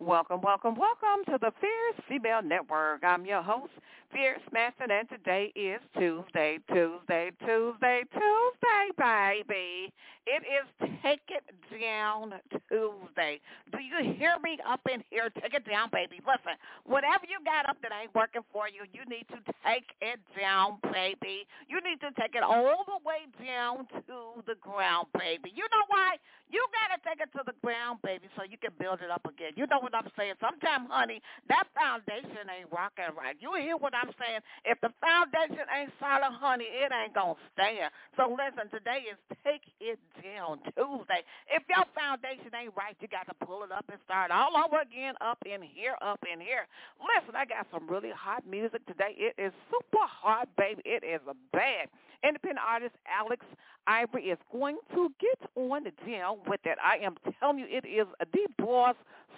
Welcome, 0.00 0.40
welcome, 0.40 0.76
welcome 0.76 1.26
to 1.26 1.36
the 1.38 1.52
Fierce 1.60 2.04
Female 2.08 2.40
Network. 2.42 3.04
I'm 3.04 3.26
your 3.26 3.42
host, 3.42 3.72
Fierce 4.10 4.40
Manson, 4.50 4.90
and 4.90 5.06
today 5.10 5.52
is 5.54 5.78
Tuesday, 5.92 6.58
Tuesday, 6.68 7.30
Tuesday, 7.44 8.04
Tuesday, 8.10 8.88
baby. 8.96 9.92
It 10.30 10.46
is 10.46 10.90
Take 11.02 11.26
It 11.26 11.42
Down 11.74 12.38
Tuesday. 12.70 13.40
Do 13.74 13.82
you 13.82 14.14
hear 14.14 14.38
me 14.38 14.58
up 14.62 14.78
in 14.86 15.02
here? 15.10 15.26
Take 15.42 15.54
it 15.54 15.66
down, 15.66 15.90
baby. 15.90 16.22
Listen, 16.22 16.54
whatever 16.86 17.26
you 17.26 17.42
got 17.42 17.66
up 17.66 17.82
that 17.82 17.90
ain't 17.90 18.14
working 18.14 18.46
for 18.54 18.70
you, 18.70 18.86
you 18.94 19.02
need 19.10 19.26
to 19.34 19.42
take 19.66 19.90
it 19.98 20.22
down, 20.38 20.78
baby. 20.94 21.50
You 21.66 21.82
need 21.82 21.98
to 22.06 22.14
take 22.14 22.38
it 22.38 22.46
all 22.46 22.86
the 22.86 23.02
way 23.02 23.26
down 23.42 23.90
to 24.06 24.38
the 24.46 24.54
ground, 24.62 25.10
baby. 25.18 25.50
You 25.50 25.66
know 25.66 25.84
why? 25.90 26.14
You 26.46 26.62
got 26.74 26.94
to 26.94 26.98
take 27.02 27.22
it 27.22 27.30
to 27.38 27.42
the 27.46 27.54
ground, 27.62 27.98
baby, 28.02 28.26
so 28.34 28.42
you 28.42 28.58
can 28.58 28.74
build 28.78 29.02
it 29.02 29.10
up 29.10 29.22
again. 29.26 29.54
You 29.54 29.66
know 29.66 29.78
what 29.78 29.94
I'm 29.94 30.10
saying? 30.18 30.34
Sometimes, 30.38 30.90
honey, 30.90 31.22
that 31.50 31.66
foundation 31.74 32.50
ain't 32.50 32.70
rocking 32.70 33.14
right. 33.18 33.38
You 33.38 33.54
hear 33.58 33.78
what 33.78 33.94
I'm 33.94 34.10
saying? 34.18 34.42
If 34.66 34.78
the 34.82 34.90
foundation 34.98 35.66
ain't 35.70 35.94
solid, 35.98 36.34
honey, 36.38 36.66
it 36.70 36.90
ain't 36.90 37.14
going 37.14 37.38
to 37.38 37.42
stand. 37.54 37.90
So 38.18 38.30
listen, 38.34 38.66
today 38.70 39.06
is 39.10 39.18
Take 39.46 39.62
It 39.78 39.98
Down 40.22 40.60
Tuesday. 40.76 41.24
If 41.48 41.64
your 41.68 41.84
foundation 41.96 42.52
ain't 42.52 42.76
right, 42.76 42.96
you 43.00 43.08
got 43.08 43.26
to 43.28 43.46
pull 43.46 43.64
it 43.64 43.72
up 43.72 43.84
and 43.90 43.98
start 44.04 44.30
all 44.30 44.52
over 44.56 44.80
again 44.80 45.14
up 45.20 45.38
in 45.46 45.62
here, 45.62 45.96
up 46.02 46.20
in 46.30 46.40
here. 46.40 46.68
Listen, 47.00 47.34
I 47.36 47.44
got 47.44 47.66
some 47.72 47.88
really 47.88 48.10
hot 48.14 48.44
music 48.46 48.84
today. 48.86 49.16
It 49.16 49.34
is 49.40 49.52
super 49.70 50.04
hot, 50.04 50.48
baby. 50.56 50.82
It 50.84 51.04
is 51.04 51.20
a 51.28 51.34
bad. 51.52 51.88
Independent 52.22 52.60
artist 52.60 52.94
Alex 53.08 53.44
Ivory 53.86 54.24
is 54.28 54.38
going 54.52 54.76
to 54.94 55.08
get 55.20 55.40
on 55.56 55.84
the 55.84 55.92
deal 56.04 56.38
with 56.46 56.60
it. 56.64 56.76
I 56.84 57.02
am 57.04 57.16
telling 57.40 57.58
you, 57.58 57.66
it 57.68 57.86
is 57.88 58.06
a 58.20 58.26
deep 58.26 58.54
boss 58.58 58.94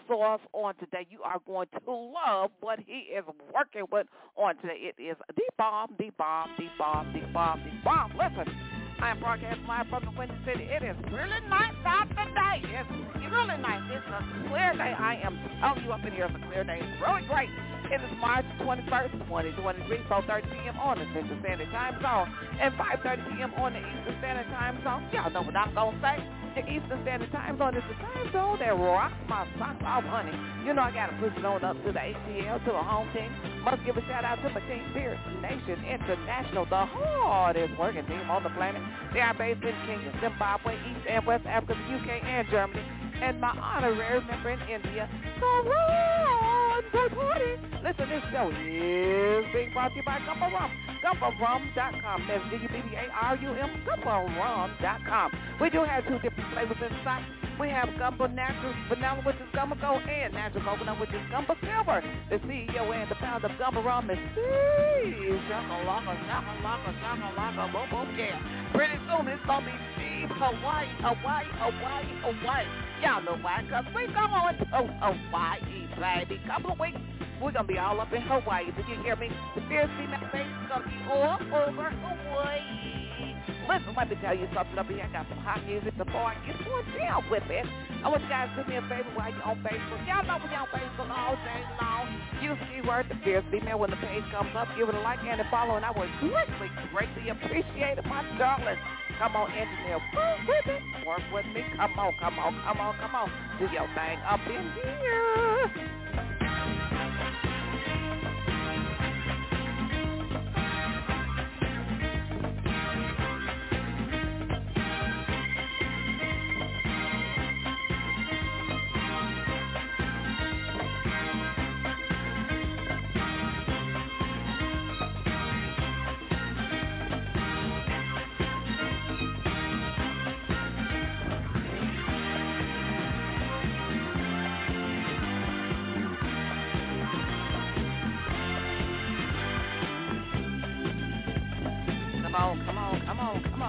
sauce 0.08 0.40
on 0.52 0.74
today. 0.76 1.06
You 1.10 1.22
are 1.22 1.38
going 1.46 1.68
to 1.72 1.90
love 1.90 2.50
what 2.60 2.80
he 2.84 3.14
is 3.14 3.24
working 3.54 3.84
with 3.92 4.06
on 4.36 4.56
today. 4.56 4.92
It 4.96 5.00
is 5.00 5.16
deep 5.36 5.54
bomb, 5.56 5.94
deep 5.98 6.16
bomb, 6.16 6.50
deep 6.58 6.72
bomb, 6.76 7.12
deep 7.12 7.32
bomb, 7.32 7.62
deep 7.62 7.84
bomb. 7.84 8.12
Listen. 8.16 8.71
I 9.02 9.10
am 9.10 9.18
broadcasting 9.18 9.66
live 9.66 9.88
from 9.90 10.04
the 10.04 10.12
Windy 10.16 10.38
City. 10.46 10.62
It 10.62 10.86
is 10.86 10.94
really 11.10 11.42
nice 11.50 11.74
out 11.84 12.06
today. 12.14 12.62
It's 12.62 13.34
really 13.34 13.58
nice. 13.58 13.82
It's 13.90 14.06
a 14.06 14.22
clear 14.48 14.72
day. 14.78 14.94
I 14.94 15.18
am 15.26 15.34
telling 15.62 15.84
you 15.86 15.92
up 15.94 16.04
in 16.04 16.12
here, 16.12 16.26
it's 16.26 16.34
a 16.34 16.42
clear. 16.50 16.66
It's 16.66 16.98
really 16.98 17.22
great. 17.30 17.50
It 17.86 18.00
is 18.02 18.10
March 18.18 18.46
21st, 18.66 19.12
2023, 19.30 20.10
4.30 20.10 20.42
p.m. 20.50 20.76
on 20.80 20.98
the 20.98 21.06
Central 21.14 21.38
Standard 21.38 21.70
Time 21.70 21.94
Zone 22.02 22.26
and 22.58 22.74
5.30 22.74 23.36
p.m. 23.36 23.54
on 23.54 23.74
the 23.74 23.78
Eastern 23.78 24.16
Standard 24.18 24.48
Time 24.50 24.82
Zone. 24.82 25.06
Y'all 25.14 25.30
know 25.30 25.42
what 25.42 25.54
I'm 25.54 25.74
going 25.74 25.94
to 25.94 26.02
say. 26.02 26.18
The 26.56 26.62
Eastern 26.66 26.98
Standard 27.06 27.30
Time 27.30 27.58
Zone 27.58 27.76
is 27.76 27.84
the 27.86 27.94
time 28.00 28.26
zone 28.32 28.58
that 28.58 28.74
rocks 28.74 29.14
my 29.28 29.46
socks 29.58 29.82
off, 29.86 30.04
honey. 30.04 30.34
You 30.66 30.74
know 30.74 30.82
I 30.82 30.90
got 30.90 31.14
to 31.14 31.16
push 31.16 31.36
it 31.36 31.44
on 31.44 31.62
up 31.64 31.76
to 31.84 31.92
the 31.92 32.00
ATL, 32.00 32.58
to 32.64 32.72
the 32.72 32.82
home 32.82 33.08
team. 33.14 33.30
Must 33.62 33.84
give 33.84 33.96
a 33.96 34.02
shout 34.08 34.24
out 34.24 34.42
to 34.42 34.50
my 34.50 34.60
team, 34.66 34.82
Fierce 34.92 35.20
Nation 35.40 35.84
International, 35.84 36.66
the 36.66 36.84
hardest 36.90 37.78
working 37.78 38.04
team 38.06 38.24
on 38.28 38.42
the 38.42 38.50
planet. 38.50 38.82
They 39.14 39.20
are 39.20 39.34
based 39.34 39.62
in 39.62 39.76
Kenya, 39.86 40.12
Zimbabwe, 40.20 40.74
East 40.90 41.06
and 41.08 41.24
West 41.24 41.46
Africa, 41.46 41.76
the 41.76 41.96
UK, 41.96 42.24
and 42.24 42.48
Germany. 42.48 43.01
And 43.22 43.40
my 43.40 43.50
honorary 43.54 44.20
member 44.26 44.50
in 44.50 44.60
India, 44.62 45.08
Karan 45.38 47.10
Party. 47.14 47.54
Listen, 47.82 48.08
this 48.10 48.22
show 48.32 48.50
is 48.50 49.46
being 49.54 49.70
brought 49.72 49.90
to 49.90 49.96
you 49.96 50.02
by 50.04 50.18
Gubba 50.26 50.50
Rum. 50.52 50.70
GubbaRum.com. 51.02 52.26
That's 52.26 52.44
G-U-B-B-A-R-U-M, 52.50 53.70
GubbaRum.com. 53.86 55.30
We 55.60 55.70
do 55.70 55.84
have 55.84 56.06
two 56.06 56.18
different 56.18 56.52
flavors 56.52 56.76
in 56.82 56.90
stock. 57.02 57.22
We 57.60 57.68
have 57.68 57.90
Gubba 57.90 58.32
Natural 58.34 58.74
Vanilla, 58.88 59.22
which 59.24 59.36
is 59.36 59.46
Gubba 59.54 59.80
Gold, 59.80 60.02
and 60.02 60.32
Natural 60.34 60.64
Coconut, 60.64 60.98
which 60.98 61.10
is 61.10 61.22
Gubba 61.30 61.54
Silver. 61.62 62.02
The 62.30 62.36
CEO 62.46 62.90
and 62.90 63.10
the 63.10 63.14
founder 63.16 63.46
of 63.46 63.52
Gubba 63.54 63.84
Rum 63.84 64.10
is 64.10 64.18
Steve 64.32 65.38
Shakalaka, 65.46 66.16
Shakalaka, 66.26 66.90
Shakalaka, 66.98 67.72
boom, 67.72 67.86
boom, 67.90 68.18
yeah. 68.18 68.38
Pretty 68.74 68.98
soon 69.06 69.28
it's 69.28 69.44
going 69.46 69.64
to 69.64 69.70
be 69.70 69.76
Steve 70.22 70.38
Hawaii, 70.38 70.86
Hawaii, 71.02 71.50
Hawaii, 71.58 72.06
Hawaii. 72.22 72.66
Y'all 73.02 73.22
know 73.26 73.42
why, 73.42 73.58
because 73.66 73.82
we 73.90 74.06
going 74.06 74.54
to 74.54 74.66
Hawaii, 74.70 75.58
baby. 75.98 76.38
Couple 76.46 76.70
of 76.70 76.78
weeks, 76.78 77.02
we're 77.42 77.50
going 77.50 77.66
to 77.66 77.72
be 77.72 77.78
all 77.78 77.98
up 77.98 78.12
in 78.14 78.22
Hawaii. 78.22 78.70
Did 78.70 78.86
you 78.86 79.02
hear 79.02 79.18
me? 79.18 79.34
The 79.58 79.66
Fierce 79.66 79.90
Female 79.98 80.22
Face 80.30 80.46
is 80.46 80.66
going 80.70 80.86
to 80.86 80.90
be 80.94 81.00
all 81.10 81.42
over 81.42 81.90
Hawaii. 81.90 83.34
Listen, 83.66 83.94
let 83.98 84.10
me 84.10 84.16
tell 84.22 84.38
you 84.38 84.46
something 84.54 84.78
up 84.78 84.86
here. 84.86 85.02
I 85.02 85.10
got 85.10 85.26
some 85.26 85.42
hot 85.42 85.66
music 85.66 85.98
before 85.98 86.22
I 86.22 86.38
get 86.46 86.54
going 86.62 86.86
down 86.94 87.26
with 87.26 87.46
it. 87.50 87.66
I 88.02 88.06
want 88.06 88.22
you 88.22 88.30
guys 88.30 88.46
to 88.54 88.62
do 88.62 88.70
me 88.70 88.78
a 88.78 88.82
favor 88.86 89.10
while 89.18 89.26
you're 89.26 89.42
on 89.42 89.58
Facebook. 89.66 90.06
Y'all 90.06 90.22
know 90.22 90.38
you're 90.38 90.62
on 90.62 90.70
Facebook 90.70 91.10
all 91.10 91.34
day 91.42 91.62
long. 91.82 92.06
Use 92.38 92.58
the 92.62 92.66
keyword 92.70 93.10
the 93.10 93.18
Fierce 93.26 93.42
Female 93.50 93.78
when 93.82 93.90
the 93.90 93.98
page 93.98 94.22
comes 94.30 94.54
up. 94.54 94.70
Give 94.78 94.86
it 94.86 94.94
a 94.94 95.02
like 95.02 95.18
and 95.26 95.42
a 95.42 95.46
follow, 95.50 95.74
and 95.74 95.82
I 95.82 95.90
would 95.90 96.10
greatly, 96.22 96.70
greatly 96.94 97.26
appreciate 97.34 97.98
it, 97.98 98.06
my 98.06 98.22
darling. 98.38 98.78
Come 99.18 99.36
on, 99.36 99.50
engineer. 99.52 100.00
Work 100.14 100.38
with 100.48 100.66
it. 100.66 101.06
Work 101.06 101.22
with 101.32 101.46
me. 101.54 101.62
Come 101.76 101.98
on, 101.98 102.14
come 102.18 102.38
on, 102.38 102.62
come 102.64 102.80
on, 102.80 102.96
come 102.98 103.14
on. 103.14 103.30
Do 103.58 103.66
your 103.72 103.86
thing 103.94 104.18
up 104.26 104.40
in 104.46 104.72
here. 104.72 106.41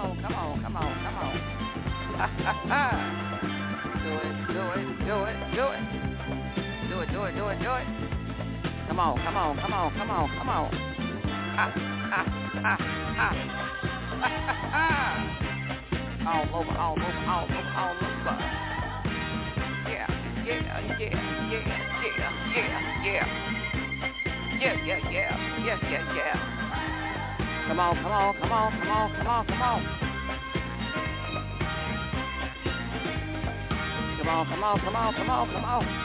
On, 0.04 0.20
come 0.20 0.34
on, 0.34 0.62
come 0.62 0.76
on, 0.76 0.92
come 1.04 1.16
on, 1.16 1.32
do 4.04 4.12
it, 4.20 4.36
do 4.52 4.62
it, 4.72 4.84
do 5.06 5.16
it, 5.24 5.36
do 5.54 5.64
it. 5.68 5.80
Do 6.88 7.00
it, 7.00 7.08
do 7.10 7.24
it, 7.24 7.34
do 7.34 7.48
it, 7.48 7.58
do 7.58 7.74
it. 7.74 7.86
Come 8.88 9.00
on, 9.00 9.16
come 9.18 9.36
on, 9.36 9.56
come 9.58 9.72
on, 9.72 9.92
come 9.96 10.10
on, 10.10 10.28
come 10.38 10.48
on. 10.48 10.70
Ha, 11.56 11.72
ha, 12.10 12.22
ha, 12.62 12.76
ha. 13.16 13.28
all 16.26 16.60
over, 16.60 16.78
all 16.78 16.92
over, 16.92 17.04
all 17.26 17.44
over, 17.44 17.62
all 17.76 17.96
over. 17.96 18.36
Yeah, 19.88 20.06
yeah, 20.44 20.60
yeah, 20.64 20.98
yeah, 20.98 21.14
yeah, 21.50 21.64
yeah, 22.54 22.72
yeah. 23.04 23.26
Yeah, 24.60 24.74
yeah, 24.86 25.00
yeah, 25.10 25.32
yeah, 25.64 25.78
yeah, 25.90 26.14
yeah. 26.14 26.53
Come 27.66 27.80
on, 27.80 27.96
come 27.96 28.12
on, 28.12 28.34
come 28.40 28.52
on, 28.52 28.72
come 28.72 28.90
on, 28.90 29.16
come 29.16 29.26
on, 29.26 29.46
come 29.46 29.62
on. 29.62 29.84
Come 34.18 34.28
on, 34.28 34.46
come 34.46 34.64
on, 34.64 34.80
come 34.80 34.96
on, 34.96 35.14
come 35.14 35.30
on, 35.30 35.50
come 35.50 35.64
on. 35.64 36.04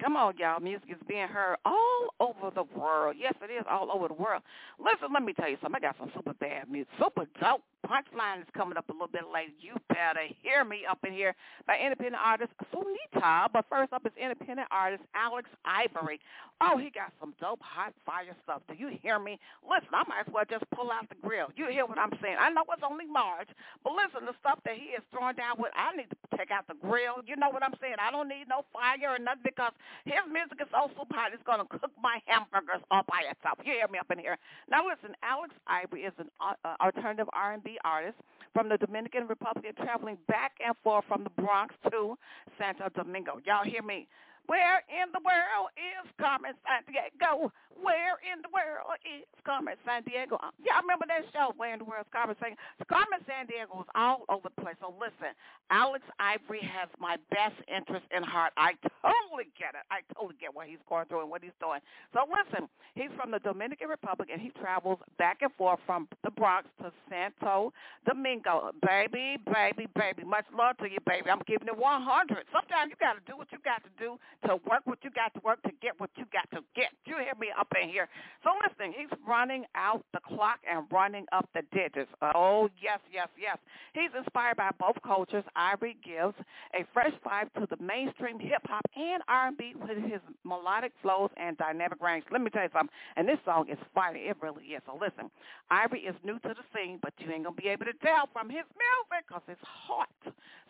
Come 0.00 0.16
on, 0.16 0.34
y'all. 0.38 0.60
Music 0.60 0.88
is 0.90 0.96
being 1.06 1.28
heard 1.28 1.56
all 1.66 2.08
over 2.20 2.50
the 2.54 2.64
world. 2.78 3.16
Yes, 3.18 3.34
it 3.42 3.52
is 3.52 3.66
all 3.70 3.90
over 3.92 4.08
the 4.08 4.14
world. 4.14 4.42
Listen, 4.78 5.12
let 5.12 5.22
me 5.22 5.34
tell 5.34 5.50
you 5.50 5.58
something. 5.62 5.76
I 5.76 5.86
got 5.86 5.96
some 5.98 6.10
super 6.16 6.32
bad 6.32 6.70
music. 6.70 6.88
Super 6.98 7.26
dope. 7.38 7.62
Punchline 7.86 8.40
is 8.42 8.48
coming 8.56 8.76
up 8.76 8.88
a 8.88 8.92
little 8.92 9.08
bit 9.08 9.24
later. 9.32 9.52
You 9.60 9.74
better 9.88 10.26
hear 10.42 10.64
me 10.64 10.84
up 10.88 10.98
in 11.06 11.12
here 11.12 11.34
by 11.66 11.78
independent 11.78 12.22
artist 12.22 12.52
Sonita. 12.72 13.48
But 13.52 13.64
first 13.68 13.92
up 13.92 14.06
is 14.06 14.12
independent 14.20 14.68
artist 14.70 15.02
Alex 15.14 15.48
Ivory. 15.64 16.20
Oh, 16.60 16.76
he 16.76 16.90
got 16.90 17.12
some 17.18 17.32
dope, 17.40 17.60
hot 17.64 17.94
fire 18.04 18.36
stuff. 18.44 18.60
Do 18.68 18.74
you 18.76 18.92
hear 19.00 19.18
me? 19.18 19.40
Listen, 19.64 19.88
I 19.96 20.04
might 20.04 20.28
as 20.28 20.32
well 20.32 20.44
just 20.44 20.64
pull 20.76 20.92
out 20.92 21.08
the 21.08 21.16
grill. 21.16 21.48
You 21.56 21.72
hear 21.72 21.86
what 21.86 21.96
I'm 21.96 22.12
saying? 22.20 22.36
I 22.36 22.50
know 22.52 22.68
it's 22.68 22.84
only 22.84 23.06
March, 23.08 23.48
but 23.82 23.96
listen, 23.96 24.28
the 24.28 24.36
stuff 24.44 24.60
that 24.68 24.76
he 24.76 24.92
is 24.92 25.00
throwing 25.08 25.40
down 25.40 25.56
with, 25.56 25.72
I 25.72 25.96
need 25.96 26.12
to 26.12 26.18
take 26.36 26.52
out 26.52 26.68
the 26.68 26.76
grill. 26.76 27.24
You 27.24 27.36
know 27.40 27.48
what 27.48 27.64
I'm 27.64 27.72
saying? 27.80 27.96
I 27.96 28.12
don't 28.12 28.28
need 28.28 28.44
no 28.44 28.68
fire 28.76 29.16
or 29.16 29.18
nothing 29.18 29.48
because 29.48 29.72
his 30.04 30.20
music 30.28 30.60
is 30.60 30.68
so 30.68 30.92
super 30.92 31.16
hot, 31.16 31.32
it's 31.32 31.42
going 31.48 31.64
to 31.64 31.68
cook 31.68 31.92
my 31.96 32.20
hamburgers 32.28 32.84
all 32.92 33.08
by 33.08 33.24
itself. 33.24 33.56
You 33.64 33.72
hear 33.80 33.88
me 33.88 33.96
up 33.96 34.12
in 34.12 34.20
here? 34.20 34.36
Now 34.68 34.84
listen, 34.84 35.16
Alex 35.24 35.56
Ivory 35.64 36.04
is 36.04 36.16
an 36.20 36.28
uh, 36.40 36.76
alternative 36.80 37.28
R&B 37.32 37.69
artist 37.84 38.16
from 38.52 38.68
the 38.68 38.76
Dominican 38.78 39.26
Republic 39.28 39.76
traveling 39.76 40.18
back 40.26 40.52
and 40.64 40.74
forth 40.82 41.04
from 41.06 41.24
the 41.24 41.30
Bronx 41.30 41.74
to 41.90 42.16
Santo 42.58 42.88
Domingo. 42.94 43.40
Y'all 43.44 43.64
hear 43.64 43.82
me? 43.82 44.08
Where 44.50 44.82
in 44.90 45.14
the 45.14 45.22
world 45.22 45.70
is 45.78 46.10
Carmen 46.18 46.58
Sandiego? 46.66 47.54
Where 47.78 48.18
in 48.26 48.42
the 48.42 48.50
world 48.50 48.98
is 49.06 49.22
Carmen 49.46 49.78
Sandiego? 49.86 50.34
Uh, 50.42 50.50
Y'all 50.58 50.82
remember 50.82 51.06
that 51.06 51.22
show, 51.30 51.54
Where 51.54 51.70
in 51.72 51.78
the 51.78 51.86
World 51.86 52.02
is 52.02 52.10
Carmen 52.10 52.34
Sandiego? 52.42 52.58
Carmen 52.90 53.22
Sandiego 53.30 53.78
was 53.78 53.86
all 53.94 54.26
over 54.26 54.50
the 54.50 54.58
place. 54.58 54.74
So 54.82 54.90
listen, 54.98 55.38
Alex 55.70 56.02
Ivory 56.18 56.66
has 56.66 56.90
my 56.98 57.14
best 57.30 57.54
interest 57.70 58.04
in 58.10 58.26
heart. 58.26 58.50
I 58.58 58.74
totally 59.06 59.54
get 59.54 59.78
it. 59.78 59.86
I 59.86 60.02
totally 60.18 60.34
get 60.42 60.50
what 60.50 60.66
he's 60.66 60.82
going 60.90 61.06
through 61.06 61.22
and 61.22 61.30
what 61.30 61.46
he's 61.46 61.54
doing. 61.62 61.78
So 62.10 62.26
listen, 62.26 62.66
he's 62.98 63.14
from 63.14 63.30
the 63.30 63.38
Dominican 63.38 63.86
Republic 63.86 64.34
and 64.34 64.42
he 64.42 64.50
travels 64.58 64.98
back 65.14 65.46
and 65.46 65.54
forth 65.54 65.78
from 65.86 66.10
the 66.26 66.34
Bronx 66.34 66.66
to 66.82 66.90
Santo 67.06 67.70
Domingo. 68.02 68.74
Baby, 68.82 69.38
baby, 69.46 69.86
baby. 69.94 70.26
Much 70.26 70.44
love 70.50 70.76
to 70.82 70.90
you, 70.90 70.98
baby. 71.06 71.30
I'm 71.30 71.46
giving 71.46 71.70
it 71.70 71.78
100. 71.78 72.50
Sometimes 72.50 72.90
you 72.90 72.98
got 72.98 73.14
to 73.14 73.22
do 73.30 73.38
what 73.38 73.46
you 73.54 73.62
got 73.62 73.80
to 73.86 73.92
do 73.94 74.18
to 74.46 74.56
work 74.68 74.82
what 74.84 74.98
you 75.02 75.10
got 75.10 75.32
to 75.34 75.40
work 75.44 75.62
to 75.62 75.70
get 75.82 75.98
what 75.98 76.10
you 76.16 76.24
got 76.32 76.50
to 76.56 76.64
get. 76.74 76.90
You 77.04 77.16
hear 77.16 77.34
me 77.38 77.48
up 77.58 77.68
in 77.80 77.88
here? 77.88 78.08
So 78.42 78.50
listen, 78.62 78.94
he's 78.96 79.10
running 79.26 79.64
out 79.74 80.04
the 80.12 80.20
clock 80.20 80.60
and 80.70 80.86
running 80.90 81.26
up 81.32 81.48
the 81.54 81.62
digits. 81.72 82.10
Oh, 82.22 82.68
yes, 82.80 83.00
yes, 83.12 83.28
yes. 83.40 83.58
He's 83.94 84.10
inspired 84.16 84.56
by 84.56 84.70
both 84.78 84.96
cultures. 85.04 85.44
Ivory 85.56 85.96
gives 86.04 86.34
a 86.74 86.84
fresh 86.92 87.12
vibe 87.24 87.52
to 87.60 87.66
the 87.68 87.82
mainstream 87.82 88.38
hip-hop 88.38 88.82
and 88.96 89.22
R&B 89.28 89.74
with 89.80 89.98
his 90.10 90.20
melodic 90.44 90.92
flows 91.02 91.30
and 91.36 91.56
dynamic 91.58 92.00
range. 92.00 92.24
Let 92.30 92.40
me 92.40 92.50
tell 92.50 92.62
you 92.62 92.70
something, 92.72 92.94
and 93.16 93.28
this 93.28 93.38
song 93.44 93.68
is 93.68 93.78
fire. 93.94 94.16
It 94.16 94.36
really 94.40 94.64
is. 94.64 94.82
So 94.86 94.98
listen, 95.00 95.30
Ivory 95.70 96.00
is 96.00 96.14
new 96.24 96.38
to 96.40 96.48
the 96.48 96.64
scene, 96.74 96.98
but 97.02 97.12
you 97.18 97.30
ain't 97.32 97.44
going 97.44 97.56
to 97.56 97.62
be 97.62 97.68
able 97.68 97.86
to 97.86 97.94
tell 98.02 98.28
from 98.32 98.48
his 98.48 98.64
music 98.74 99.26
because 99.26 99.42
it's 99.48 99.60
hot. 99.62 100.08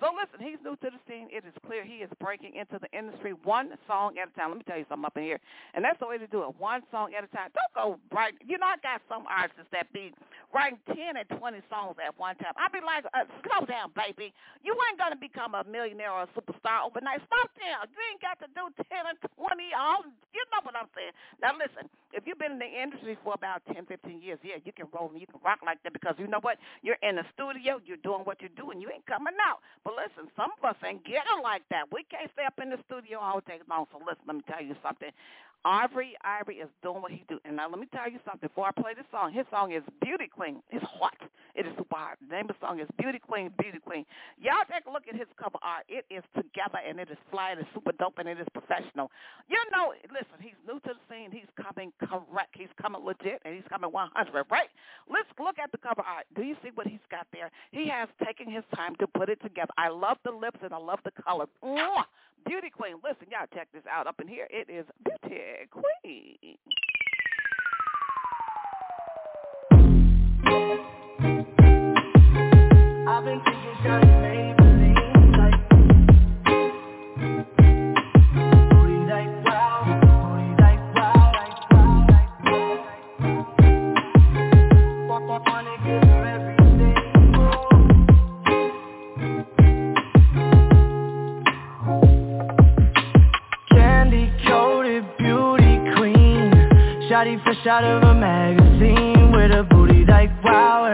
So 0.01 0.09
listen, 0.17 0.41
he's 0.41 0.59
new 0.65 0.77
to 0.77 0.89
the 0.91 1.01
scene. 1.07 1.29
It 1.31 1.45
is 1.45 1.53
clear 1.67 1.85
he 1.85 2.01
is 2.01 2.11
breaking 2.21 2.57
into 2.57 2.81
the 2.81 2.89
industry 2.97 3.35
one 3.51 3.75
song 3.91 4.15
at 4.15 4.31
a 4.31 4.33
time. 4.39 4.55
Let 4.55 4.63
me 4.63 4.67
tell 4.71 4.79
you 4.79 4.87
something 4.87 5.11
up 5.11 5.19
in 5.19 5.27
here. 5.27 5.43
And 5.75 5.83
that's 5.83 5.99
the 5.99 6.07
way 6.07 6.23
to 6.23 6.31
do 6.31 6.47
it, 6.47 6.55
one 6.63 6.87
song 6.95 7.11
at 7.19 7.27
a 7.27 7.31
time. 7.35 7.51
Don't 7.51 7.75
go 7.75 7.87
right. 8.15 8.31
You 8.47 8.63
know, 8.63 8.71
I 8.71 8.79
got 8.79 9.03
some 9.11 9.27
artists 9.27 9.67
that 9.75 9.91
be 9.91 10.15
writing 10.55 10.79
10 10.87 11.19
and 11.19 11.27
20 11.27 11.59
songs 11.67 11.99
at 11.99 12.15
one 12.15 12.39
time. 12.39 12.55
I'd 12.55 12.71
be 12.71 12.79
like, 12.79 13.03
uh, 13.11 13.27
slow 13.43 13.67
down, 13.67 13.91
baby. 13.99 14.31
You 14.63 14.71
ain't 14.87 14.99
going 15.03 15.11
to 15.11 15.19
become 15.19 15.59
a 15.59 15.67
millionaire 15.67 16.15
or 16.15 16.27
a 16.27 16.31
superstar 16.31 16.87
overnight. 16.87 17.27
Stop 17.27 17.51
down. 17.59 17.91
You 17.91 17.99
ain't 18.15 18.23
got 18.23 18.39
to 18.39 18.49
do 18.55 18.71
10 18.87 19.11
and 19.11 19.19
20 19.19 19.75
all. 19.75 20.07
You 20.31 20.43
know 20.55 20.63
what 20.63 20.79
I'm 20.79 20.91
saying. 20.95 21.15
Now, 21.43 21.59
listen, 21.59 21.91
if 22.15 22.27
you've 22.27 22.39
been 22.39 22.55
in 22.55 22.63
the 22.63 22.71
industry 22.71 23.19
for 23.27 23.35
about 23.35 23.67
10, 23.71 23.87
15 23.87 24.23
years, 24.23 24.39
yeah, 24.47 24.63
you 24.63 24.71
can 24.71 24.87
roll 24.95 25.11
and 25.11 25.19
you 25.19 25.27
can 25.27 25.43
rock 25.43 25.59
like 25.67 25.83
that 25.83 25.91
because 25.95 26.15
you 26.19 26.31
know 26.31 26.43
what? 26.43 26.59
You're 26.87 27.01
in 27.03 27.19
the 27.19 27.27
studio. 27.35 27.83
You're 27.83 28.03
doing 28.07 28.23
what 28.23 28.39
you're 28.39 28.55
doing. 28.55 28.79
You 28.79 28.91
ain't 28.95 29.07
coming 29.11 29.35
out. 29.43 29.59
But 29.83 29.99
listen, 29.99 30.31
some 30.39 30.55
of 30.55 30.63
us 30.63 30.79
ain't 30.87 31.03
getting 31.03 31.43
like 31.43 31.67
that. 31.75 31.91
We 31.91 32.07
can't 32.11 32.31
stay 32.35 32.47
up 32.47 32.59
in 32.63 32.71
the 32.71 32.79
studio 32.87 33.19
all 33.19 33.40
day 33.47 33.59
long. 33.69 33.87
So 33.93 33.99
listen, 33.99 34.25
let 34.27 34.37
me 34.37 34.43
tell 34.49 34.63
you 34.63 34.75
something. 34.83 35.11
Ivory 35.65 36.17
Ivory 36.25 36.57
is 36.57 36.69
doing 36.83 37.03
what 37.03 37.13
he 37.13 37.25
do. 37.29 37.39
And 37.45 37.57
now 37.57 37.69
let 37.69 37.79
me 37.79 37.87
tell 37.93 38.11
you 38.11 38.19
something. 38.25 38.49
Before 38.49 38.67
I 38.67 38.73
play 38.73 38.95
this 38.97 39.07
song, 39.11 39.33
his 39.33 39.45
song 39.51 39.73
is 39.73 39.83
Beauty 40.01 40.27
Queen. 40.27 40.63
It's 40.71 40.85
hot. 40.85 41.17
It 41.55 41.67
is 41.67 41.75
hot. 42.11 42.19
The 42.21 42.35
name 42.35 42.49
of 42.49 42.57
the 42.57 42.67
song 42.67 42.81
is 42.81 42.89
Beauty 42.99 43.19
Queen, 43.19 43.53
Beauty 43.59 43.79
Queen. 43.79 44.05
Y'all 44.41 44.65
take 44.71 44.87
a 44.87 44.91
look 44.91 45.05
at 45.09 45.15
his 45.15 45.29
cover 45.37 45.59
art. 45.63 45.85
It 45.89 46.05
is 46.11 46.25
together 46.35 46.81
and 46.81 46.99
it 46.99 47.11
is 47.11 47.19
fly. 47.31 47.53
It 47.53 47.61
is 47.61 47.69
super 47.75 47.93
dope 47.93 48.19
and 48.19 48.29
it 48.29 48.41
is 48.41 48.47
professional. 48.53 49.11
You 49.49 49.61
know, 49.71 49.93
listen, 50.09 50.41
he's 50.41 50.59
new 50.67 50.81
to 50.81 50.97
the 50.97 51.03
scene. 51.09 51.31
He's 51.31 51.51
coming 51.61 51.93
correct. 52.01 52.57
He's 52.57 52.73
coming 52.81 53.05
legit 53.05 53.43
and 53.45 53.55
he's 53.55 53.69
coming 53.69 53.91
100, 53.93 54.47
right? 54.51 54.71
Let's 55.09 55.31
look 55.39 55.59
at 55.59 55.71
the 55.73 55.79
cover 55.79 56.03
art. 56.03 56.27
Do 56.35 56.43
you 56.43 56.57
see 56.63 56.71
what 56.75 56.87
he's 56.87 57.05
got 57.11 57.27
there? 57.33 57.51
He 57.71 57.89
has 57.89 58.09
taken 58.25 58.51
his 58.51 58.65
time 58.75 58.97
to 58.97 59.07
put 59.07 59.29
it 59.29 59.41
together. 59.43 59.73
I 59.79 59.89
love 59.89 60.19
the 60.25 60.33
lips 60.33 60.59
and 60.63 60.73
I 60.73 60.79
love 60.79 61.01
the 61.05 61.13
color. 61.23 61.47
Beauty 62.47 62.71
Queen. 62.71 62.97
Listen, 63.05 63.29
y'all 63.31 63.47
check 63.55 63.69
this 63.73 63.85
out 63.91 64.07
up 64.07 64.17
in 64.21 64.29
here. 64.29 64.49
It 64.51 64.71
is 64.73 64.87
Beauty 65.05 65.69
Queen. 65.71 66.57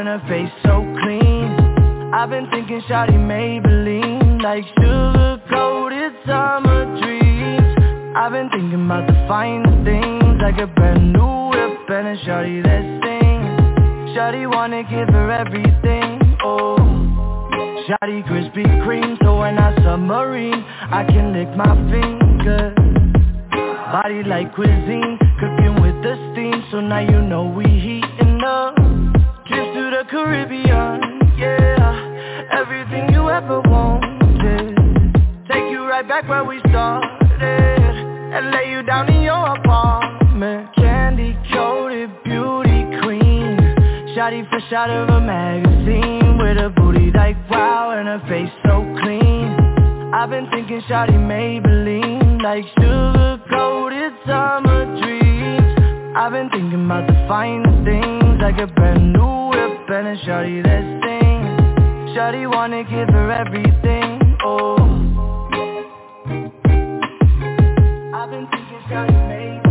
And 0.07 0.21
her 0.21 0.29
face 0.29 0.53
so 0.63 0.83
clean. 1.03 2.15
I've 2.15 2.31
been 2.31 2.49
thinking 2.51 2.81
Shotty 2.89 3.19
Maybelline 3.19 4.43
Like 4.43 4.65
sugar-coated 4.79 6.13
summer 6.27 6.85
dreams. 7.01 8.15
I've 8.17 8.33
been 8.33 8.49
thinking 8.51 8.85
about 8.85 9.07
the 9.07 9.15
fine 9.27 9.65
things 9.85 10.41
Like 10.41 10.59
a 10.59 10.67
brand 10.67 11.13
new 11.13 11.51
whip 11.51 11.91
and 11.91 12.09
a 12.09 12.17
Shotty 12.25 12.63
that 12.63 12.85
sings. 13.03 14.17
Shotty 14.17 14.49
wanna 14.51 14.83
give 14.85 15.09
her 15.09 15.31
everything, 15.31 16.37
oh. 16.43 16.77
Shotty 17.89 18.23
Krispy 18.27 18.65
Kreme, 18.85 19.19
so 19.23 19.41
when 19.41 19.59
I 19.59 19.75
submarine 19.83 20.65
I 20.91 21.05
can 21.05 21.33
lick 21.33 21.49
my 21.57 21.75
fingers. 21.91 22.75
Body 23.93 24.23
like 24.25 24.55
cuisine, 24.55 25.19
cooking 25.41 25.81
with 25.81 26.03
the 26.03 26.15
steam 26.33 26.65
So 26.71 26.81
now 26.81 26.99
you 26.99 27.23
know 27.23 27.47
we 27.49 27.65
heating 27.65 28.43
up 28.45 28.96
the 29.97 30.05
Caribbean, 30.11 31.01
yeah. 31.39 32.49
Everything 32.53 33.15
you 33.15 33.31
ever 33.31 33.63
wanted. 33.63 34.77
Take 35.49 35.71
you 35.71 35.87
right 35.89 36.07
back 36.07 36.29
where 36.29 36.45
we 36.45 36.61
started. 36.69 37.09
And 37.41 38.51
lay 38.51 38.71
you 38.73 38.83
down 38.83 39.11
in 39.11 39.23
your 39.23 39.57
apartment. 39.57 40.69
Candy 40.75 41.35
coated 41.51 42.11
beauty 42.25 42.85
queen. 43.01 43.57
Shotty 44.13 44.47
fresh 44.51 44.71
out 44.75 44.91
of 44.91 45.09
a 45.09 45.21
magazine. 45.21 46.37
With 46.43 46.59
a 46.59 46.69
booty 46.77 47.11
like 47.13 47.39
wow 47.49 47.97
and 47.97 48.07
a 48.07 48.21
face 48.29 48.53
so 48.65 48.85
clean. 49.01 49.49
I've 50.13 50.29
been 50.29 50.51
thinking 50.51 50.83
Shotty 50.91 51.17
Maybelline. 51.17 52.43
Like 52.43 52.67
sugar-coated 52.79 54.13
summer 54.27 54.85
dreams. 55.01 56.15
I've 56.15 56.33
been 56.33 56.51
thinking 56.51 56.85
about 56.85 57.07
the 57.07 57.15
fine 57.27 57.65
things. 57.87 58.43
Like 58.43 58.59
a 58.59 58.67
brand 58.67 59.15
new 59.15 59.46
a 60.05 60.17
Shotty 60.27 60.63
that 60.63 60.83
sings 61.03 62.17
Shotty 62.17 62.51
wanna 62.53 62.83
give 62.85 63.09
her 63.09 63.31
everything, 63.33 64.37
oh. 64.45 64.77
I've 68.15 68.31
been 68.31 68.47
thinking 68.51 68.83
Maybelline 68.91 69.66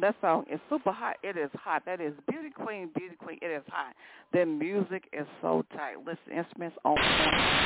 That 0.00 0.14
song 0.20 0.44
is 0.50 0.60
super 0.68 0.92
hot. 0.92 1.16
It 1.22 1.36
is 1.36 1.50
hot. 1.54 1.82
That 1.86 2.00
is 2.00 2.12
Beauty 2.28 2.50
Queen, 2.50 2.90
Beauty 2.94 3.16
Queen. 3.16 3.38
It 3.40 3.46
is 3.46 3.62
hot. 3.68 3.94
The 4.32 4.44
music 4.44 5.04
is 5.12 5.26
so 5.40 5.64
tight. 5.72 5.96
Listen, 5.98 6.36
instruments 6.36 6.76
on 6.84 6.96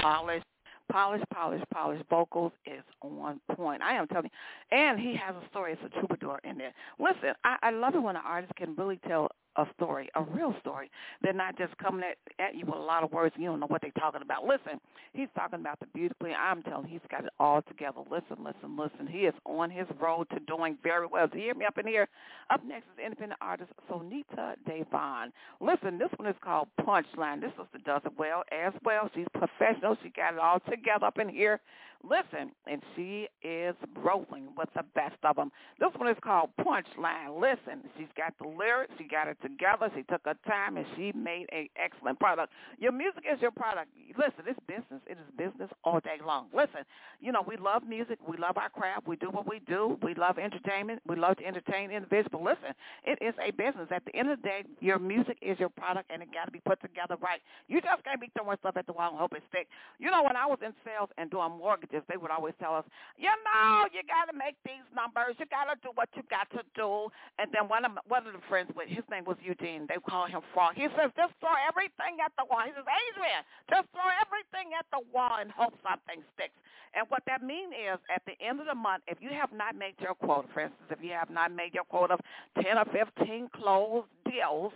polish, 0.03 0.43
polish, 0.91 1.23
polish. 1.33 1.63
polished. 1.73 2.05
Vocals 2.09 2.53
is 2.67 2.83
on 3.03 3.41
point. 3.57 3.83
I 3.83 3.95
am 3.95 4.07
telling 4.07 4.31
you. 4.71 4.79
And 4.79 5.01
he 5.01 5.17
has 5.17 5.35
a 5.35 5.49
story. 5.51 5.73
It's 5.73 5.83
a 5.85 5.99
troubadour 5.99 6.41
in 6.45 6.59
there. 6.59 6.73
Listen, 6.99 7.35
I, 7.45 7.57
I 7.63 7.71
love 7.71 7.95
it 7.95 8.03
when 8.03 8.17
an 8.17 8.23
artist 8.25 8.53
can 8.57 8.75
really 8.77 9.01
tell 9.09 9.29
a 9.57 9.67
story, 9.75 10.09
a 10.15 10.23
real 10.23 10.55
story. 10.61 10.91
They're 11.23 11.33
not 11.33 11.59
just 11.59 11.77
coming 11.79 12.03
at, 12.03 12.17
at 12.45 12.55
you 12.55 12.65
with 12.67 12.77
a 12.77 12.79
lot 12.79 13.03
of 13.03 13.13
words 13.13 13.35
you 13.39 13.47
don't 13.47 13.61
know 13.61 13.67
what 13.67 13.83
they're 13.83 13.91
talking 13.99 14.23
about. 14.23 14.45
Listen, 14.45 14.81
he's 15.13 15.29
talking 15.35 15.61
about 15.61 15.81
the 15.81 15.87
beautifully. 15.87 16.33
I'm 16.33 16.63
telling 16.63 16.87
you, 16.87 16.93
he's 16.93 17.11
got 17.11 17.25
it 17.25 17.33
all 17.41 17.63
together. 17.63 18.01
Listen, 18.11 18.45
listen, 18.45 18.77
listen. 18.77 19.07
He 19.07 19.21
is 19.21 19.35
on 19.47 19.71
his 19.71 19.87
road 20.01 20.29
to 20.31 20.41
doing 20.41 20.79
very 20.83 21.07
well. 21.07 21.27
Do 21.27 21.39
you 21.39 21.45
hear 21.45 21.55
me 21.55 21.67
up 21.67 21.79
in 21.79 21.87
here? 21.87 22.09
Up 22.51 22.65
next 22.65 22.85
is 22.85 23.05
independent 23.05 23.41
artist 23.41 23.71
Sonita 23.91 24.55
D'avion. 24.67 25.33
Listen, 25.61 25.99
this 25.99 26.11
one 26.17 26.29
is 26.29 26.37
called 26.43 26.69
Punchline. 26.81 27.41
This 27.41 27.53
sister 27.59 27.79
does 27.85 28.03
it 28.05 28.13
well 28.19 28.45
as 28.53 28.73
well. 28.85 29.11
She's 29.15 29.27
professional. 29.35 29.97
She 30.03 30.11
got 30.11 30.35
it 30.35 30.41
all 30.41 30.61
together 30.71 31.07
up 31.07 31.19
in 31.19 31.29
here. 31.29 31.61
Listen, 32.03 32.51
and 32.67 32.83
she 32.97 33.29
is 33.43 33.75
rolling 33.99 34.49
with 34.57 34.69
the 34.75 34.83
best 34.95 35.17
of 35.23 35.37
them. 35.37 35.53
This 35.79 35.91
one 35.97 36.09
is 36.09 36.17
called 36.25 36.51
Punchline. 36.59 37.39
Listen, 37.39 37.83
she's 37.99 38.09
got 38.17 38.33
the 38.41 38.49
lyrics. 38.49 38.93
She 38.97 39.05
got 39.05 39.29
it 39.29 39.37
together. 39.43 39.91
She 39.95 40.03
took 40.05 40.23
her 40.25 40.35
time, 40.47 40.79
and 40.79 40.87
she 40.97 41.13
made 41.13 41.47
an 41.53 41.69
excellent 41.77 42.19
product. 42.19 42.53
Your 42.79 42.93
music 42.93 43.25
is 43.31 43.41
your 43.43 43.51
product. 43.51 43.91
Listen, 44.17 44.45
it's 44.47 44.59
business. 44.67 45.03
It 45.07 45.19
is 45.19 45.29
business 45.37 45.69
all 45.85 46.01
day 46.01 46.17
long. 46.25 46.47
Listen, 46.55 46.89
you 47.21 47.33
know, 47.33 47.45
we 47.47 47.57
love 47.59 47.83
music. 47.87 48.19
We 48.27 48.39
love 48.39 48.57
our 48.57 48.71
craft. 48.71 49.07
We 49.07 49.17
do 49.17 49.29
what 49.29 49.47
we 49.47 49.61
do. 49.69 49.99
We 50.03 50.15
love 50.15 50.39
entertainment. 50.39 51.03
We 51.07 51.17
love 51.17 51.37
to 51.37 51.45
entertain 51.45 51.91
individuals. 51.91 52.33
But 52.33 52.43
listen, 52.43 52.75
it 53.05 53.19
is 53.21 53.35
a 53.47 53.51
business. 53.53 53.89
At 53.91 54.05
the 54.07 54.17
end 54.17 54.31
of 54.31 54.41
the 54.41 54.49
day, 54.49 54.63
your 54.81 54.99
music 54.99 55.37
is 55.43 55.59
your 55.59 55.69
product, 55.69 56.11
and 56.11 56.23
it 56.23 56.33
got 56.33 56.47
to 56.47 56.51
be 56.51 56.61
put 56.65 56.81
together 56.81 57.17
right. 57.21 57.41
You 57.69 57.81
just 57.83 58.03
can't 58.05 58.21
be 58.21 58.31
throwing 58.37 58.57
stuff 58.59 58.77
at 58.77 58.87
the 58.87 58.93
wall 58.95 59.11
and 59.11 59.19
hope 59.19 59.35
it 59.35 59.43
sticks. 59.51 59.69
You 59.99 60.11
know, 60.11 60.23
when 60.23 60.37
I 60.37 60.47
was 60.47 60.59
in 60.65 60.73
sales 60.85 61.11
and 61.19 61.31
doing 61.31 61.59
they 61.91 62.17
would 62.17 62.31
always 62.31 62.55
tell 62.59 62.75
us, 62.75 62.85
you 63.19 63.31
know, 63.31 63.87
you 63.91 64.01
got 64.07 64.31
to 64.31 64.35
make 64.37 64.55
these 64.65 64.87
numbers. 64.95 65.35
You 65.39 65.47
got 65.51 65.67
to 65.67 65.77
do 65.83 65.91
what 65.95 66.09
you 66.15 66.23
got 66.31 66.47
to 66.55 66.63
do. 66.75 67.11
And 67.39 67.51
then 67.51 67.67
one 67.67 67.85
of 67.85 67.93
my, 67.99 68.03
one 68.07 68.27
of 68.27 68.33
the 68.33 68.45
friends 68.49 68.71
with 68.75 68.89
his 68.89 69.05
name 69.11 69.27
was 69.27 69.37
Eugene. 69.43 69.87
They 69.91 69.99
call 70.03 70.27
him 70.27 70.43
Frog. 70.55 70.79
He 70.79 70.87
says, 70.95 71.11
just 71.19 71.35
throw 71.43 71.55
everything 71.67 72.23
at 72.23 72.33
the 72.39 72.47
wall. 72.47 72.63
He 72.63 72.73
says, 72.75 72.87
Adrian, 72.87 73.43
just 73.69 73.87
throw 73.91 74.09
everything 74.23 74.73
at 74.79 74.87
the 74.95 75.03
wall 75.11 75.43
and 75.43 75.51
hope 75.51 75.75
something 75.83 76.23
sticks. 76.35 76.57
And 76.95 77.07
what 77.09 77.23
that 77.27 77.43
means 77.43 77.71
is 77.71 77.99
at 78.11 78.23
the 78.27 78.35
end 78.43 78.59
of 78.59 78.67
the 78.67 78.75
month, 78.75 79.07
if 79.07 79.19
you 79.23 79.31
have 79.31 79.53
not 79.55 79.79
made 79.79 79.95
your 80.03 80.15
quota, 80.15 80.49
for 80.53 80.67
instance, 80.67 80.91
if 80.91 80.99
you 81.03 81.15
have 81.15 81.31
not 81.31 81.55
made 81.55 81.73
your 81.75 81.85
quota 81.85 82.15
of 82.15 82.21
10 82.59 82.79
or 82.79 82.87
15 82.91 83.49
closed 83.55 84.11
deals, 84.27 84.73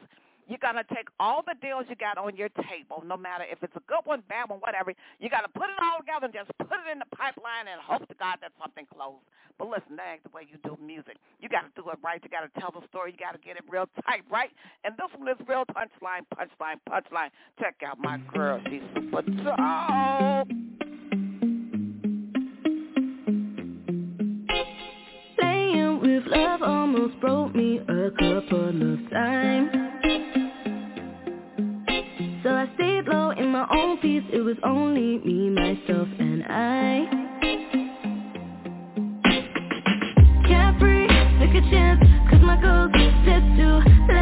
you're 0.48 0.62
going 0.62 0.76
to 0.76 0.84
take 0.94 1.08
all 1.18 1.42
the 1.46 1.54
deals 1.60 1.86
you 1.88 1.96
got 1.96 2.18
on 2.18 2.36
your 2.36 2.50
table, 2.68 3.02
no 3.06 3.16
matter 3.16 3.44
if 3.48 3.62
it's 3.62 3.74
a 3.76 3.84
good 3.88 4.04
one, 4.04 4.22
bad 4.28 4.48
one, 4.48 4.60
whatever. 4.60 4.92
You 5.20 5.28
got 5.30 5.42
to 5.42 5.52
put 5.52 5.70
it 5.70 5.78
all 5.80 5.98
together 6.00 6.26
and 6.26 6.34
just 6.34 6.50
put 6.58 6.78
it 6.78 6.88
in 6.92 6.98
the 6.98 7.10
pipeline 7.16 7.68
and 7.70 7.80
hope 7.80 8.06
to 8.08 8.14
God 8.14 8.38
that 8.40 8.52
something 8.60 8.86
closes. 8.92 9.24
But 9.58 9.68
listen, 9.68 9.96
that 9.96 10.18
ain't 10.18 10.24
the 10.24 10.34
way 10.34 10.46
you 10.50 10.58
do 10.64 10.76
music. 10.82 11.16
You 11.40 11.48
got 11.48 11.62
to 11.62 11.72
do 11.80 11.88
it 11.90 11.98
right. 12.02 12.20
You 12.22 12.28
got 12.28 12.42
to 12.42 12.52
tell 12.60 12.72
the 12.74 12.86
story. 12.88 13.12
You 13.12 13.18
got 13.18 13.32
to 13.32 13.42
get 13.42 13.56
it 13.56 13.64
real 13.70 13.88
tight, 14.04 14.22
right? 14.30 14.50
And 14.84 14.94
this 14.98 15.08
one 15.16 15.28
is 15.28 15.38
real 15.46 15.64
punchline, 15.70 16.26
punchline, 16.34 16.80
punchline. 16.90 17.30
Check 17.60 17.76
out 17.86 17.98
my 17.98 18.18
girl. 18.32 18.60
She's 18.68 18.82
super 18.94 19.22
dope. 19.22 20.48
With 26.04 26.26
love 26.26 26.62
almost 26.62 27.18
broke 27.20 27.54
me 27.54 27.78
a 27.78 28.10
couple 28.10 28.94
of 28.94 29.10
times. 29.10 29.93
I 33.06 33.14
low 33.14 33.30
in 33.30 33.50
my 33.50 33.66
own 33.70 33.98
peace 33.98 34.22
It 34.32 34.40
was 34.40 34.56
only 34.62 35.18
me, 35.18 35.50
myself, 35.50 36.08
and 36.18 36.44
I. 36.48 37.06
Carefree, 40.46 41.06
took 41.40 41.54
a 41.54 41.70
chance 41.70 42.00
Cause 42.30 42.40
my 42.42 42.60
goals 42.60 42.92
set 43.24 43.40
to 43.56 44.13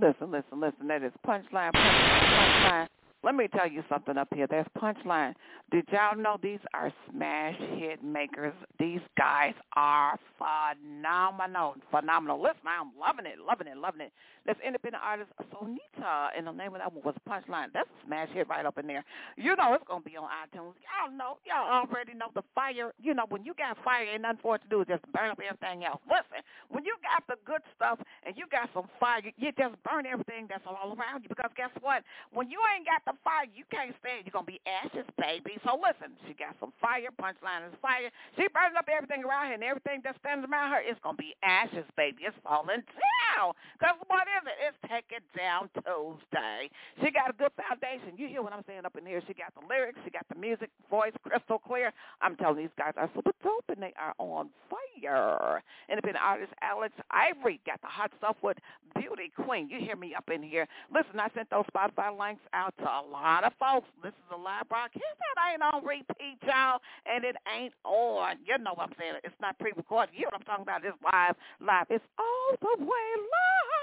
Listen, 0.00 0.30
listen, 0.30 0.60
listen. 0.60 0.86
That 0.88 1.02
is 1.02 1.12
punchline, 1.26 1.72
punchline, 1.72 2.28
punchline. 2.36 2.88
Let 3.24 3.34
me 3.34 3.48
tell 3.48 3.68
you 3.68 3.82
something 3.88 4.16
up 4.16 4.28
here. 4.32 4.46
There's 4.46 4.66
punchline. 4.80 5.34
Did 5.72 5.86
y'all 5.90 6.16
know 6.16 6.38
these 6.40 6.60
are 6.72 6.92
smash 7.10 7.56
hit 7.76 8.02
makers? 8.02 8.54
These 8.78 9.00
guys 9.18 9.54
are 9.74 10.16
phenomenal. 10.38 11.74
Phenomenal. 11.90 12.40
Listen, 12.40 12.62
I'm 12.64 12.92
loving 12.98 13.26
it, 13.26 13.40
loving 13.44 13.66
it, 13.66 13.76
loving 13.76 14.02
it. 14.02 14.12
That's 14.46 14.58
independent 14.64 15.02
artist 15.04 15.28
Sonita, 15.52 16.28
and 16.36 16.46
the 16.46 16.52
name 16.52 16.74
of 16.74 16.80
that 16.80 16.90
one 16.90 17.04
was 17.04 17.14
Punchline. 17.28 17.68
That's 17.74 17.88
a 17.90 18.06
smash 18.06 18.30
hit 18.32 18.48
right 18.48 18.64
up 18.64 18.78
in 18.78 18.86
there. 18.86 19.04
You 19.36 19.56
know 19.56 19.74
it's 19.74 19.84
going 19.86 20.02
to 20.02 20.08
be 20.08 20.16
on 20.16 20.24
iTunes. 20.24 20.72
Y'all 20.80 21.12
know, 21.12 21.36
y'all 21.44 21.68
already 21.68 22.14
know 22.14 22.28
the 22.34 22.42
fire. 22.54 22.94
You 23.02 23.12
know, 23.12 23.26
when 23.28 23.44
you 23.44 23.52
got 23.52 23.76
fire, 23.84 24.06
ain't 24.06 24.22
nothing 24.22 24.38
for 24.40 24.56
it 24.56 24.62
to 24.62 24.68
do. 24.68 24.84
Just 24.86 25.02
burn 25.12 25.30
up 25.30 25.38
everything 25.44 25.84
else. 25.84 26.00
Listen, 26.08 26.40
when 26.70 26.84
you 26.86 26.96
got 27.02 27.26
the 27.28 27.36
good 27.44 27.60
stuff 27.76 27.98
and 28.28 28.36
you 28.36 28.44
got 28.52 28.68
some 28.76 28.84
fire, 29.00 29.24
you 29.24 29.48
just 29.56 29.74
burn 29.88 30.04
everything 30.04 30.44
that's 30.52 30.68
all 30.68 30.92
around 30.92 31.24
you. 31.24 31.32
Because 31.32 31.48
guess 31.56 31.72
what? 31.80 32.04
When 32.36 32.52
you 32.52 32.60
ain't 32.76 32.84
got 32.84 33.00
the 33.08 33.16
fire. 33.24 33.48
You 33.48 33.64
can't 33.72 33.94
stand. 34.04 34.28
You're 34.28 34.36
gonna 34.36 34.44
be 34.44 34.60
ashes, 34.68 35.08
baby. 35.16 35.56
So 35.64 35.80
listen, 35.80 36.12
she 36.28 36.34
got 36.34 36.52
some 36.60 36.76
fire. 36.76 37.08
Punchline 37.16 37.64
is 37.64 37.74
fire. 37.80 38.12
She 38.36 38.44
burns 38.52 38.76
up 38.76 38.84
everything 38.92 39.24
around 39.24 39.48
her, 39.48 39.54
and 39.56 39.64
everything 39.64 40.04
that 40.04 40.20
stands 40.20 40.44
around 40.44 40.76
her 40.76 40.82
is 40.84 41.00
gonna 41.00 41.16
be 41.16 41.32
ashes, 41.40 41.88
baby. 41.96 42.28
It's 42.28 42.36
falling 42.44 42.84
down. 42.84 43.56
Cause 43.80 43.96
what 44.12 44.28
is 44.28 44.44
it? 44.44 44.58
It's 44.68 44.78
Take 44.90 45.08
It 45.14 45.24
Down 45.32 45.72
Tuesday. 45.80 46.68
She 47.00 47.08
got 47.10 47.30
a 47.30 47.36
good 47.36 47.54
foundation. 47.56 48.18
You 48.20 48.28
hear 48.28 48.42
what 48.42 48.52
I'm 48.52 48.64
saying 48.68 48.84
up 48.84 48.96
in 48.98 49.06
here? 49.06 49.22
She 49.24 49.32
got 49.32 49.56
the 49.56 49.64
lyrics. 49.64 49.98
She 50.04 50.10
got 50.10 50.28
the 50.28 50.36
music, 50.36 50.68
voice, 50.90 51.16
crystal 51.24 51.58
clear. 51.58 51.92
I'm 52.20 52.36
telling 52.36 52.58
these 52.58 52.76
guys 52.76 52.92
are 52.96 53.08
super 53.14 53.32
dope, 53.42 53.68
and 53.72 53.80
they 53.80 53.94
are 53.96 54.12
on 54.18 54.50
fire. 54.68 55.62
Independent 55.88 56.24
artist 56.24 56.52
Alex 56.60 56.92
Ivory 57.10 57.60
got 57.64 57.80
the 57.80 57.88
hot 57.88 58.12
with 58.42 58.56
Beauty 58.94 59.32
Queen. 59.44 59.68
You 59.70 59.78
hear 59.78 59.96
me 59.96 60.14
up 60.14 60.28
in 60.32 60.42
here? 60.42 60.66
Listen, 60.92 61.20
I 61.20 61.28
sent 61.34 61.50
those 61.50 61.64
Spotify 61.74 62.16
links 62.16 62.42
out 62.52 62.74
to 62.78 62.84
a 62.84 63.02
lot 63.10 63.44
of 63.44 63.52
folks. 63.58 63.88
This 64.02 64.12
is 64.12 64.30
a 64.32 64.36
live 64.36 64.68
broadcast 64.68 65.02
that 65.02 65.52
ain't 65.52 65.62
on 65.62 65.84
repeat, 65.84 66.38
y'all, 66.46 66.80
and 67.06 67.24
it 67.24 67.36
ain't 67.54 67.74
on. 67.84 68.36
You 68.46 68.58
know 68.58 68.72
what 68.74 68.90
I'm 68.90 68.94
saying? 68.98 69.14
It's 69.24 69.34
not 69.40 69.58
pre-recorded. 69.58 70.14
You 70.14 70.22
know 70.26 70.30
what 70.32 70.40
I'm 70.40 70.46
talking 70.46 70.62
about? 70.62 70.84
It's 70.84 70.98
live, 71.02 71.36
live. 71.60 71.86
It's 71.90 72.04
all 72.18 72.56
the 72.60 72.84
way 72.84 73.08
live. 73.16 73.77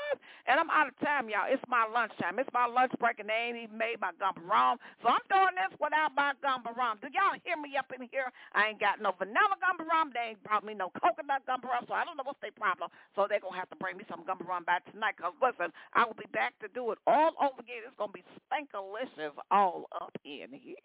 And 0.45 0.59
I'm 0.61 0.69
out 0.69 0.87
of 0.87 0.95
time, 1.01 1.25
y'all. 1.27 1.49
It's 1.49 1.63
my 1.67 1.89
lunchtime. 1.89 2.37
It's 2.37 2.49
my 2.53 2.69
lunch 2.69 2.93
break, 3.01 3.17
and 3.17 3.29
they 3.29 3.49
ain't 3.49 3.57
even 3.57 3.77
made 3.77 3.97
my 3.97 4.13
gubba 4.21 4.45
rum. 4.45 4.77
So 5.01 5.09
I'm 5.09 5.25
doing 5.25 5.57
this 5.57 5.73
without 5.81 6.13
my 6.13 6.37
gubba 6.45 6.69
rum. 6.77 7.01
Do 7.01 7.09
y'all 7.09 7.33
hear 7.41 7.57
me 7.57 7.73
up 7.77 7.89
in 7.89 8.05
here? 8.13 8.29
I 8.53 8.69
ain't 8.69 8.79
got 8.79 9.01
no 9.01 9.17
vanilla 9.17 9.57
gubba 9.57 9.85
rum. 9.89 10.13
They 10.13 10.37
ain't 10.37 10.43
brought 10.45 10.61
me 10.61 10.77
no 10.77 10.93
coconut 11.01 11.41
gubba 11.49 11.65
rum, 11.65 11.89
so 11.89 11.97
I 11.97 12.05
don't 12.05 12.13
know 12.13 12.25
what's 12.25 12.41
their 12.45 12.53
problem. 12.53 12.93
So 13.17 13.25
they're 13.25 13.41
going 13.41 13.57
to 13.57 13.61
have 13.61 13.73
to 13.73 13.79
bring 13.81 13.97
me 13.97 14.05
some 14.05 14.21
gubba 14.21 14.45
rum 14.45 14.63
back 14.63 14.85
tonight 14.93 15.17
because, 15.17 15.33
listen, 15.41 15.73
I 15.97 16.05
will 16.05 16.17
be 16.17 16.29
back 16.29 16.53
to 16.61 16.69
do 16.69 16.93
it 16.93 17.01
all 17.09 17.33
over 17.41 17.57
again. 17.57 17.81
It's 17.81 17.97
going 17.97 18.13
to 18.13 18.19
be 18.21 18.25
spankalicious 18.45 19.33
all 19.49 19.89
up 19.97 20.13
in 20.21 20.53
here. 20.53 20.77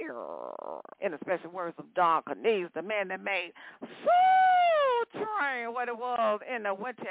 In 1.00 1.12
the 1.12 1.20
special 1.20 1.50
words 1.50 1.76
of 1.78 1.84
Don 1.94 2.22
Cornelius, 2.24 2.72
the 2.74 2.82
man 2.82 3.08
that 3.08 3.22
made 3.22 3.52
Soul 3.80 4.79
Train 5.12 5.72
what 5.72 5.88
it 5.88 5.96
was 5.96 6.40
in 6.54 6.62
the 6.64 6.74
Windy 6.74 7.02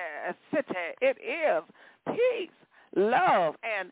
City. 0.54 0.96
It 1.02 1.18
is 1.18 1.64
peace, 2.08 2.50
love, 2.96 3.56
and 3.64 3.92